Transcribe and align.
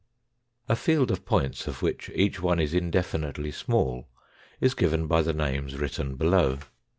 A 0.67 0.75
field 0.75 1.11
of 1.11 1.25
points 1.27 1.67
of 1.67 1.83
which 1.83 2.09
each 2.15 2.41
one 2.41 2.59
is 2.59 2.73
indefinitely 2.73 3.51
small 3.51 4.09
is 4.59 4.73
given 4.73 5.05
by 5.05 5.21
the 5.21 5.31
names 5.31 5.77
written 5.77 6.15
below. 6.15 6.57